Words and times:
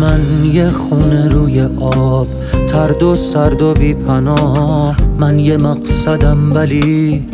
من 0.00 0.44
یه 0.44 0.68
خونه 0.68 1.28
روی 1.28 1.62
آب 1.80 2.26
ترد 2.68 3.02
و 3.02 3.16
سرد 3.16 3.62
و 3.62 3.74
بی 3.74 3.94
پناه. 3.94 4.96
من 5.18 5.38
یه 5.38 5.56
مقصدم 5.56 6.54
ولی 6.54 7.26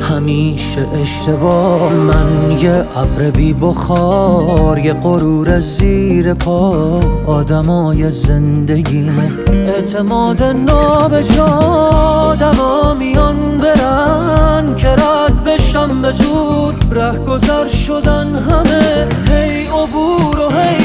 همیشه 0.00 0.86
اشتباه. 1.02 1.92
من 1.92 2.58
یه 2.60 2.84
ابر 2.96 3.30
بی 3.30 3.52
بخار 3.52 4.78
یه 4.78 4.92
غرور 4.92 5.60
زیر 5.60 6.34
پا. 6.34 7.00
آدمای 7.26 8.10
زندگیمه 8.10 9.30
اعتماد 9.48 10.42
نابجا 10.42 11.44
آدما 11.44 12.94
میان 12.94 13.36
برن 13.58 14.74
که 14.76 14.88
رد 14.88 15.44
بشم 15.44 16.02
به 16.02 16.12
زور 16.12 16.74
ره 16.90 17.18
گذر 17.18 17.66
شدن 17.66 18.34
همه 18.34 19.08
هی 19.28 19.66
عبور 19.66 20.40
و 20.40 20.50
هی 20.50 20.81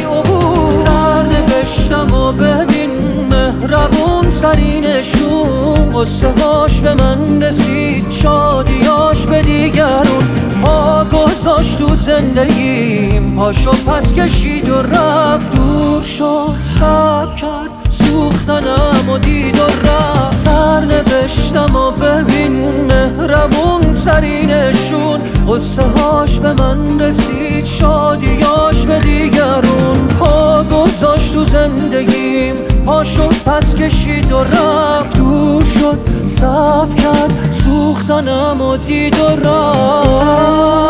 نوشتم 1.88 2.14
و 2.14 2.32
ببین 2.32 2.90
مهربون 3.32 4.32
سرینشون 4.32 5.94
قصه 5.96 6.28
هاش 6.44 6.82
به 6.82 6.94
من 6.94 7.44
رسید 7.44 8.12
شادیاش 8.12 9.26
به 9.26 9.42
دیگرون. 9.42 10.28
پا 10.64 11.06
گذاشت 11.06 11.78
تو 11.78 11.96
زندگیم 11.96 13.36
پاشو 13.36 13.72
پس 13.72 14.14
کشید 14.14 14.70
و 14.70 14.82
رفت. 14.82 15.52
دور 15.52 16.02
شد 16.04 16.56
سب 16.64 17.36
کرد 17.36 17.70
سوختنم 17.90 19.10
و 19.10 19.18
دید 19.18 19.60
و 19.60 19.64
رفت. 19.64 20.36
سر 20.46 20.82
نوشتم 20.82 21.76
و 21.76 21.92
ببین 21.92 22.62
مهربون 22.88 23.94
سرینشون 23.94 25.20
قصه 25.50 25.84
هاش 25.84 26.40
به 26.40 26.54
من 26.54 27.00
رسید 27.00 27.66
شادیاش 27.66 28.86
به 28.86 29.00
دیگرون. 29.00 30.08
پا 30.20 30.57
گذاشت 30.98 31.34
تو 31.34 31.44
زندگیم. 31.44 32.56
پاشو 32.86 33.28
پس 33.28 33.76
کشید 33.76 34.32
و 34.32 34.44
رفت. 34.44 35.18
دور 35.18 35.64
شد 35.64 36.00
سب 36.28 36.96
کرد. 36.96 37.50
سوختنم 37.52 38.62
و 38.62 38.78
دید 38.78 39.20
و 39.20 39.28
رفت. 39.28 40.87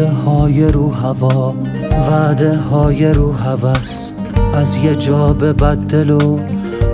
وعده 0.00 0.12
های 0.12 0.64
رو 0.64 0.90
هوا 0.90 1.54
وعده 2.10 2.56
های 2.58 3.12
رو 3.12 3.32
هوس. 3.32 4.12
از 4.54 4.76
یه 4.76 4.94
جا 4.94 5.32
به 5.32 5.52
بدل 5.52 6.10
و 6.10 6.40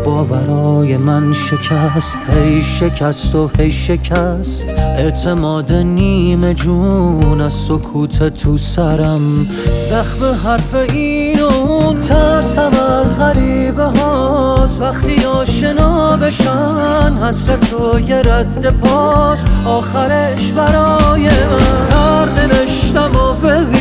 باورای 0.06 0.96
من 0.96 1.32
شکست. 1.32 2.16
هی 2.28 2.62
شکست 2.62 3.34
و 3.34 3.50
هی 3.58 3.70
شکست. 3.70 4.66
اعتماد 4.78 5.72
نیمه 5.72 6.54
جون 6.54 7.40
از 7.40 7.52
سکوت 7.52 8.28
تو 8.28 8.56
سرم. 8.56 9.46
زخم 9.90 10.24
حرف 10.44 10.74
این 10.74 11.40
و 11.42 11.46
اون 11.46 12.00
ترسم 12.00 12.70
از 13.02 13.18
غریبه 13.18 13.84
هاست. 13.84 14.80
وقتی 14.80 15.24
آشنا 15.24 16.16
بشن 16.16 17.18
حسرت 17.22 17.72
و 17.72 18.00
یه 18.00 18.16
رد 18.16 18.80
پاس. 18.80 19.44
آخرش 19.66 20.52
برای 20.52 21.24
من. 21.24 21.58
سر 21.88 22.28
نوشتم 22.46 23.10
و 23.16 23.32
ببین 23.32 23.75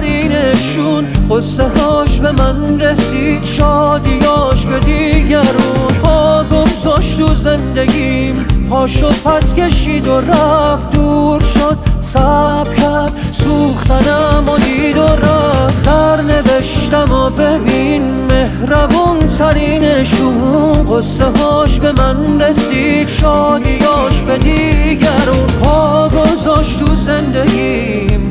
سرینشون 0.00 1.06
قصه 1.30 1.64
هاش 1.68 2.20
به 2.20 2.32
من 2.32 2.80
رسید 2.80 3.44
شادیاش 3.44 4.66
به 4.66 4.78
دیگرون. 4.78 5.94
پا 6.02 6.44
گذاشت 6.44 7.18
تو 7.18 7.34
زندگیم 7.34 8.46
پاشو 8.70 9.08
پس 9.08 9.54
کشید 9.54 10.08
و 10.08 10.20
رفت. 10.20 10.92
دور 10.92 11.40
شد 11.40 11.78
سب 12.00 12.74
کرد 12.74 13.12
سوختنم 13.32 14.48
و 14.48 14.58
دید 14.58 14.96
و 14.96 15.06
رفت. 15.06 15.72
سر 15.72 16.20
نوشتم 16.20 17.12
و 17.12 17.30
ببین 17.30 18.02
مهربون 18.30 19.28
سرینشون 19.28 20.86
قصه 20.90 21.24
هاش 21.24 21.80
به 21.80 21.92
من 21.92 22.40
رسید 22.40 23.08
شادیاش 23.08 24.20
به 24.26 24.38
دیگرون. 24.38 25.46
پا 25.62 26.08
گذاشت 26.08 26.78
تو 26.78 26.94
زندگیم 26.94 27.49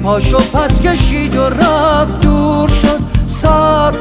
پاشو 0.09 0.37
پس 0.37 0.81
کشید 0.81 1.35
و 1.35 1.49
رفت 1.49 2.21
دور 2.21 2.69
شد. 2.69 2.99
سب 3.27 3.93